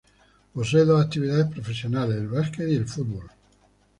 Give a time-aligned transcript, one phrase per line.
[0.55, 3.29] Posee dos actividades profesionales, el básquet y el fútbol.